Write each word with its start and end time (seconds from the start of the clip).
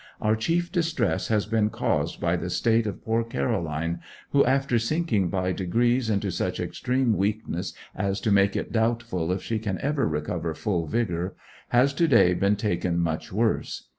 Our 0.19 0.35
chief 0.35 0.71
distress 0.71 1.27
has 1.27 1.45
been 1.45 1.69
caused 1.69 2.19
by 2.19 2.35
the 2.35 2.49
state 2.49 2.87
of 2.87 3.05
poor 3.05 3.23
Caroline, 3.23 3.99
who, 4.31 4.43
after 4.43 4.79
sinking 4.79 5.29
by 5.29 5.51
degrees 5.51 6.09
into 6.09 6.31
such 6.31 6.59
extreme 6.59 7.15
weakness 7.15 7.75
as 7.93 8.19
to 8.21 8.31
make 8.31 8.55
it 8.55 8.71
doubtful 8.71 9.31
if 9.31 9.43
she 9.43 9.59
can 9.59 9.77
ever 9.79 10.07
recover 10.07 10.55
full 10.55 10.87
vigour, 10.87 11.35
has 11.69 11.93
to 11.93 12.07
day 12.07 12.33
been 12.33 12.55
taken 12.55 12.97
much 12.97 13.31
worse. 13.31 13.85